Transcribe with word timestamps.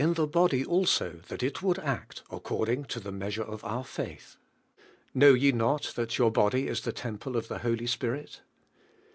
the 0.01 0.27
jmdj; 0.27 0.65
aiso 0.65 1.21
that 1.27 1.43
it 1.43 1.61
would 1.61 1.77
act 1.77 2.23
according 2.31 2.85
to 2.85 2.99
the 2.99 3.11
measure 3.11 3.43
of 3.43 3.63
our 3.63 3.83
faith. 3.85 4.35
"Know 5.13 5.35
ye 5.35 5.51
not 5.51 5.93
th&i 5.95 6.07
your 6.17 6.31
body 6.31 6.67
is 6.67 6.83
lie 6.87 6.91
leinpleof 6.93 7.47
the 7.47 7.59
Hoh 7.59 7.75
Spirit?" 7.85 8.41